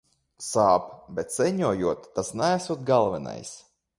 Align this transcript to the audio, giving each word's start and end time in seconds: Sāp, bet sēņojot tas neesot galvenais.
Sāp, 0.45 0.87
bet 1.19 1.35
sēņojot 1.35 2.09
tas 2.17 2.33
neesot 2.43 2.83
galvenais. 2.91 3.55